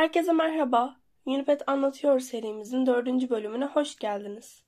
Herkese 0.00 0.32
merhaba. 0.32 0.96
Unipet 1.26 1.68
Anlatıyor 1.68 2.20
serimizin 2.20 2.86
dördüncü 2.86 3.30
bölümüne 3.30 3.64
hoş 3.64 3.96
geldiniz. 3.96 4.62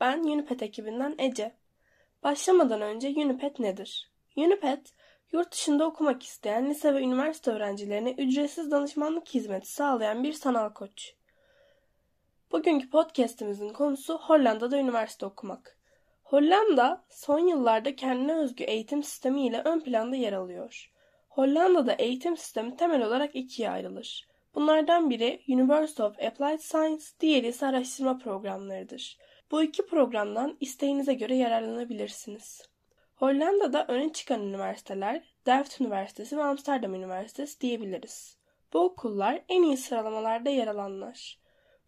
Ben 0.00 0.18
Unipet 0.18 0.62
ekibinden 0.62 1.14
Ece. 1.18 1.56
Başlamadan 2.22 2.80
önce 2.80 3.08
Unipet 3.08 3.58
nedir? 3.58 4.12
Unipet, 4.36 4.94
yurt 5.32 5.52
dışında 5.52 5.86
okumak 5.86 6.22
isteyen 6.22 6.70
lise 6.70 6.94
ve 6.94 7.00
üniversite 7.00 7.50
öğrencilerine 7.50 8.12
ücretsiz 8.12 8.70
danışmanlık 8.70 9.28
hizmeti 9.28 9.72
sağlayan 9.72 10.24
bir 10.24 10.32
sanal 10.32 10.70
koç. 10.70 11.14
Bugünkü 12.52 12.90
podcastimizin 12.90 13.72
konusu 13.72 14.18
Hollanda'da 14.18 14.78
üniversite 14.78 15.26
okumak. 15.26 15.77
Hollanda 16.28 17.04
son 17.10 17.38
yıllarda 17.38 17.96
kendine 17.96 18.34
özgü 18.34 18.64
eğitim 18.64 19.02
sistemi 19.02 19.46
ile 19.46 19.62
ön 19.64 19.80
planda 19.80 20.16
yer 20.16 20.32
alıyor. 20.32 20.90
Hollanda'da 21.28 21.92
eğitim 21.92 22.36
sistemi 22.36 22.76
temel 22.76 23.02
olarak 23.02 23.36
ikiye 23.36 23.70
ayrılır. 23.70 24.28
Bunlardan 24.54 25.10
biri 25.10 25.42
University 25.48 26.02
of 26.02 26.22
Applied 26.22 26.58
Science, 26.58 27.04
diğeri 27.20 27.46
ise 27.46 27.66
araştırma 27.66 28.18
programlarıdır. 28.18 29.18
Bu 29.50 29.62
iki 29.62 29.86
programdan 29.86 30.56
isteğinize 30.60 31.14
göre 31.14 31.36
yararlanabilirsiniz. 31.36 32.62
Hollanda'da 33.14 33.86
öne 33.88 34.12
çıkan 34.12 34.42
üniversiteler 34.42 35.34
Delft 35.46 35.80
Üniversitesi 35.80 36.36
ve 36.36 36.42
Amsterdam 36.42 36.94
Üniversitesi 36.94 37.60
diyebiliriz. 37.60 38.36
Bu 38.72 38.78
okullar 38.78 39.44
en 39.48 39.62
iyi 39.62 39.76
sıralamalarda 39.76 40.50
yer 40.50 40.66
alanlar. 40.66 41.38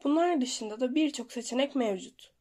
Bunlar 0.04 0.40
dışında 0.40 0.80
da 0.80 0.94
birçok 0.94 1.32
seçenek 1.32 1.74
mevcut. 1.74 2.39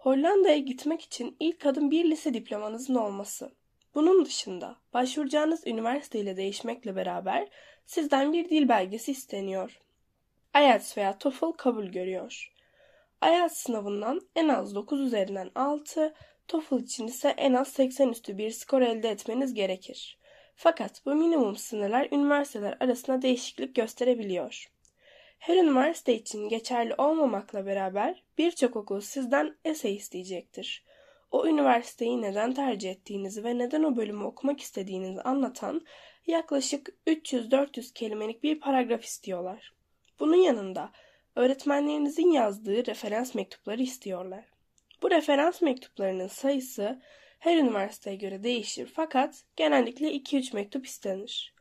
Hollanda'ya 0.00 0.58
gitmek 0.58 1.00
için 1.00 1.36
ilk 1.40 1.66
adım 1.66 1.90
bir 1.90 2.10
lise 2.10 2.34
diplomanızın 2.34 2.94
olması. 2.94 3.52
Bunun 3.94 4.24
dışında 4.24 4.76
başvuracağınız 4.92 5.66
üniversite 5.66 6.20
ile 6.20 6.36
değişmekle 6.36 6.96
beraber 6.96 7.48
sizden 7.86 8.32
bir 8.32 8.48
dil 8.48 8.68
belgesi 8.68 9.10
isteniyor. 9.10 9.80
IELTS 10.56 10.96
veya 10.96 11.18
TOEFL 11.18 11.52
kabul 11.56 11.84
görüyor. 11.84 12.52
IELTS 13.24 13.56
sınavından 13.56 14.20
en 14.36 14.48
az 14.48 14.74
9 14.74 15.00
üzerinden 15.00 15.50
6, 15.54 16.14
TOEFL 16.48 16.80
için 16.80 17.06
ise 17.06 17.28
en 17.28 17.52
az 17.52 17.68
80 17.68 18.08
üstü 18.08 18.38
bir 18.38 18.50
skor 18.50 18.80
elde 18.82 19.10
etmeniz 19.10 19.54
gerekir. 19.54 20.18
Fakat 20.56 21.06
bu 21.06 21.14
minimum 21.14 21.56
sınırlar 21.56 22.08
üniversiteler 22.12 22.76
arasında 22.80 23.22
değişiklik 23.22 23.74
gösterebiliyor. 23.74 24.70
Her 25.40 25.56
üniversite 25.56 26.14
için 26.14 26.48
geçerli 26.48 26.94
olmamakla 26.94 27.66
beraber 27.66 28.22
birçok 28.38 28.76
okul 28.76 29.00
sizden 29.00 29.56
essay 29.64 29.96
isteyecektir. 29.96 30.84
O 31.30 31.46
üniversiteyi 31.46 32.22
neden 32.22 32.54
tercih 32.54 32.90
ettiğinizi 32.90 33.44
ve 33.44 33.58
neden 33.58 33.82
o 33.82 33.96
bölümü 33.96 34.24
okumak 34.24 34.60
istediğinizi 34.60 35.20
anlatan 35.22 35.86
yaklaşık 36.26 36.88
300-400 37.06 37.92
kelimelik 37.92 38.42
bir 38.42 38.60
paragraf 38.60 39.04
istiyorlar. 39.04 39.74
Bunun 40.18 40.36
yanında 40.36 40.92
öğretmenlerinizin 41.36 42.30
yazdığı 42.30 42.86
referans 42.86 43.34
mektupları 43.34 43.82
istiyorlar. 43.82 44.44
Bu 45.02 45.10
referans 45.10 45.62
mektuplarının 45.62 46.28
sayısı 46.28 47.02
her 47.38 47.56
üniversiteye 47.56 48.16
göre 48.16 48.42
değişir 48.42 48.90
fakat 48.94 49.44
genellikle 49.56 50.12
2-3 50.12 50.54
mektup 50.54 50.86
istenir. 50.86 51.54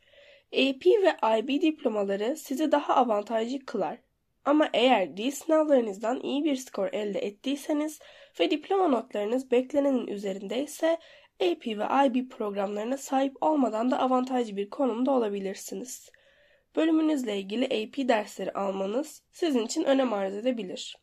AP 0.53 0.86
ve 0.86 1.39
IB 1.39 1.61
diplomaları 1.61 2.36
sizi 2.36 2.72
daha 2.72 2.95
avantajlı 2.95 3.66
kılar. 3.66 3.97
Ama 4.45 4.69
eğer 4.73 5.17
dil 5.17 5.31
sınavlarınızdan 5.31 6.19
iyi 6.19 6.44
bir 6.44 6.55
skor 6.55 6.89
elde 6.94 7.19
ettiyseniz 7.19 8.00
ve 8.39 8.52
diploma 8.52 8.88
notlarınız 8.88 9.52
beklenenin 9.52 10.08
üzerindeyse 10.08 10.97
AP 11.42 11.67
ve 11.67 12.08
IB 12.08 12.30
programlarına 12.30 12.97
sahip 12.97 13.36
olmadan 13.42 13.92
da 13.92 14.00
avantajlı 14.00 14.58
bir 14.58 14.70
konumda 14.70 15.11
olabilirsiniz. 15.11 16.09
Bölümünüzle 16.75 17.38
ilgili 17.38 17.66
AP 17.66 18.08
dersleri 18.08 18.52
almanız 18.52 19.23
sizin 19.31 19.66
için 19.66 19.83
önem 19.83 20.14
arz 20.14 20.36
edebilir. 20.36 20.98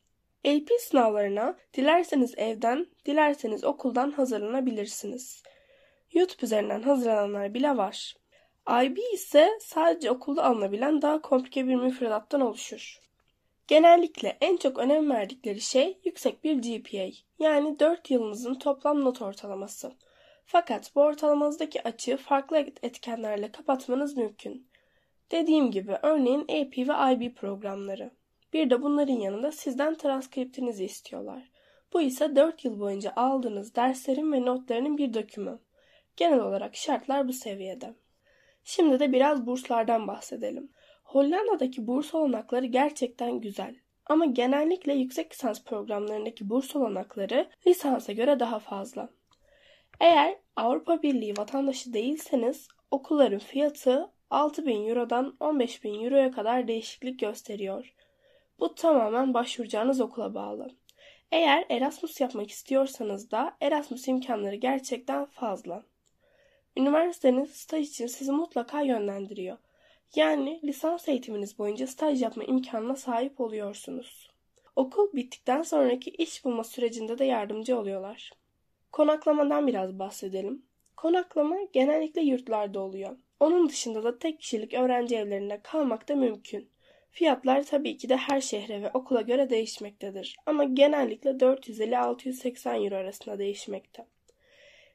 AP 0.46 0.68
sınavlarına 0.80 1.56
dilerseniz 1.74 2.34
evden, 2.36 2.86
dilerseniz 3.06 3.64
okuldan 3.64 4.10
hazırlanabilirsiniz. 4.10 5.42
YouTube 6.12 6.46
üzerinden 6.46 6.82
hazırlananlar 6.82 7.54
bile 7.54 7.76
var. 7.76 8.14
IB 8.71 8.99
ise 9.15 9.59
sadece 9.60 10.10
okulda 10.10 10.44
alınabilen 10.44 11.03
daha 11.03 11.22
komplike 11.22 11.66
bir 11.66 11.75
müfredattan 11.75 12.41
oluşur. 12.41 13.00
Genellikle 13.69 14.38
en 14.41 14.56
çok 14.56 14.78
önem 14.78 15.10
verdikleri 15.10 15.60
şey 15.60 15.99
yüksek 16.04 16.44
bir 16.44 16.54
GPA 16.54 17.09
yani 17.38 17.78
4 17.78 18.10
yılınızın 18.10 18.54
toplam 18.54 19.04
not 19.04 19.22
ortalaması. 19.22 19.93
Fakat 20.47 20.94
bu 20.94 21.00
ortalamanızdaki 21.00 21.82
açığı 21.82 22.16
farklı 22.16 22.59
etkenlerle 22.59 23.53
kapatmanız 23.53 24.16
mümkün. 24.16 24.69
Dediğim 25.31 25.71
gibi 25.71 25.98
örneğin 26.03 26.43
AP 26.43 26.78
ve 26.78 27.12
IB 27.15 27.34
programları. 27.34 28.10
Bir 28.53 28.71
de 28.71 28.83
bunların 28.83 29.21
yanında 29.21 29.53
sizden 29.53 29.94
transkriptinizi 29.94 30.84
istiyorlar. 30.84 31.50
Bu 31.93 32.00
ise 32.00 32.37
4 32.37 32.65
yıl 32.65 32.81
boyunca 32.81 33.12
aldığınız 33.16 33.75
derslerin 33.75 34.33
ve 34.33 34.47
notlarının 34.47 34.98
bir 34.98 35.15
dökümü. 35.15 35.59
Genel 36.16 36.41
olarak 36.41 36.77
şartlar 36.77 37.28
bu 37.28 37.33
seviyede. 37.33 37.94
Şimdi 38.69 39.00
de 39.00 39.12
biraz 39.12 39.47
burslardan 39.47 40.06
bahsedelim. 40.06 40.72
Hollanda'daki 41.04 41.87
burs 41.87 42.15
olanakları 42.15 42.66
gerçekten 42.66 43.41
güzel. 43.41 43.77
Ama 44.06 44.25
genellikle 44.27 44.93
yüksek 44.93 45.32
lisans 45.32 45.65
programlarındaki 45.65 46.49
burs 46.49 46.77
olanakları 46.77 47.50
lisansa 47.66 48.12
göre 48.12 48.41
daha 48.41 48.59
fazla. 48.59 49.09
Eğer 50.00 50.37
Avrupa 50.56 51.03
Birliği 51.03 51.37
vatandaşı 51.37 51.93
değilseniz 51.93 52.69
okulların 52.91 53.38
fiyatı 53.38 54.10
6000 54.31 54.88
Euro'dan 54.88 55.37
15000 55.41 56.04
Euro'ya 56.04 56.31
kadar 56.31 56.69
değişiklik 56.69 57.21
gösteriyor. 57.21 57.94
Bu 58.60 58.75
tamamen 58.75 59.34
başvuracağınız 59.34 60.00
okula 60.00 60.34
bağlı. 60.34 60.69
Eğer 61.33 61.65
Erasmus 61.69 62.21
yapmak 62.21 62.50
istiyorsanız 62.50 63.31
da 63.31 63.56
Erasmus 63.60 64.09
imkanları 64.09 64.56
gerçekten 64.56 65.25
fazla. 65.25 65.84
Üniversiteniz 66.76 67.50
staj 67.50 67.88
için 67.88 68.06
sizi 68.06 68.32
mutlaka 68.32 68.81
yönlendiriyor. 68.81 69.59
Yani 70.14 70.60
lisans 70.64 71.09
eğitiminiz 71.09 71.59
boyunca 71.59 71.87
staj 71.87 72.22
yapma 72.22 72.44
imkanına 72.44 72.97
sahip 72.97 73.41
oluyorsunuz. 73.41 74.31
Okul 74.76 75.12
bittikten 75.12 75.62
sonraki 75.62 76.10
iş 76.10 76.44
bulma 76.44 76.65
sürecinde 76.65 77.19
de 77.19 77.25
yardımcı 77.25 77.78
oluyorlar. 77.78 78.32
Konaklamadan 78.92 79.66
biraz 79.66 79.98
bahsedelim. 79.98 80.62
Konaklama 80.97 81.56
genellikle 81.72 82.20
yurtlarda 82.22 82.81
oluyor. 82.81 83.16
Onun 83.41 83.69
dışında 83.69 84.04
da 84.04 84.19
tek 84.19 84.41
kişilik 84.41 84.75
öğrenci 84.75 85.16
evlerinde 85.16 85.60
kalmak 85.62 86.09
da 86.09 86.16
mümkün. 86.16 86.69
Fiyatlar 87.10 87.65
tabii 87.65 87.97
ki 87.97 88.09
de 88.09 88.16
her 88.16 88.41
şehre 88.41 88.82
ve 88.82 88.91
okula 88.94 89.20
göre 89.20 89.50
değişmektedir 89.50 90.36
ama 90.47 90.65
genellikle 90.65 91.31
450-680 91.31 92.84
euro 92.84 92.94
arasında 92.94 93.38
değişmekte. 93.38 94.06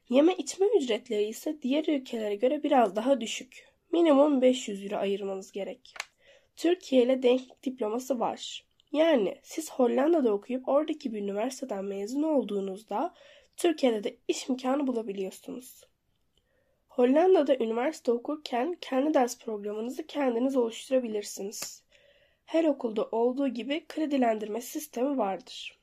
Yeme 0.08 0.34
içme 0.34 0.66
ücretleri 0.66 1.24
ise 1.24 1.62
diğer 1.62 1.84
ülkelere 1.88 2.34
göre 2.34 2.62
biraz 2.62 2.96
daha 2.96 3.20
düşük. 3.20 3.68
Minimum 3.92 4.42
500 4.42 4.84
euro 4.84 4.96
ayırmanız 4.96 5.52
gerek. 5.52 5.94
Türkiye 6.56 7.02
ile 7.02 7.22
denklik 7.22 7.62
diploması 7.62 8.20
var. 8.20 8.64
Yani 8.92 9.38
siz 9.42 9.72
Hollanda'da 9.72 10.32
okuyup 10.32 10.68
oradaki 10.68 11.12
bir 11.12 11.18
üniversiteden 11.18 11.84
mezun 11.84 12.22
olduğunuzda 12.22 13.14
Türkiye'de 13.56 14.04
de 14.04 14.16
iş 14.28 14.48
imkanı 14.48 14.86
bulabiliyorsunuz. 14.86 15.84
Hollanda'da 16.88 17.56
üniversite 17.56 18.12
okurken 18.12 18.76
kendi 18.80 19.14
ders 19.14 19.38
programınızı 19.38 20.06
kendiniz 20.06 20.56
oluşturabilirsiniz. 20.56 21.82
Her 22.44 22.64
okulda 22.64 23.04
olduğu 23.04 23.48
gibi 23.48 23.84
kredilendirme 23.88 24.60
sistemi 24.60 25.18
vardır. 25.18 25.78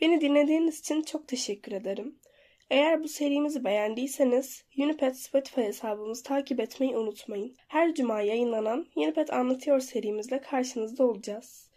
Beni 0.00 0.20
dinlediğiniz 0.20 0.80
için 0.80 1.02
çok 1.02 1.28
teşekkür 1.28 1.72
ederim. 1.72 2.18
Eğer 2.70 3.02
bu 3.02 3.08
serimizi 3.08 3.64
beğendiyseniz 3.64 4.64
Unipet 4.78 5.16
Spotify 5.16 5.60
hesabımızı 5.60 6.22
takip 6.22 6.60
etmeyi 6.60 6.96
unutmayın. 6.96 7.56
Her 7.68 7.94
cuma 7.94 8.20
yayınlanan 8.20 8.86
Unipet 8.96 9.32
Anlatıyor 9.32 9.80
serimizle 9.80 10.40
karşınızda 10.40 11.04
olacağız. 11.04 11.70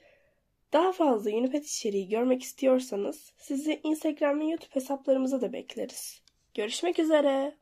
Daha 0.73 0.91
fazla 0.91 1.31
Unipet 1.31 1.65
içeriği 1.65 2.09
görmek 2.09 2.43
istiyorsanız 2.43 3.33
sizi 3.37 3.79
Instagram 3.83 4.39
ve 4.39 4.45
YouTube 4.45 4.75
hesaplarımıza 4.75 5.41
da 5.41 5.53
bekleriz. 5.53 6.21
Görüşmek 6.53 6.99
üzere. 6.99 7.57